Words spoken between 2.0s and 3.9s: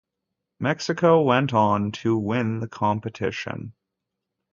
win the competition.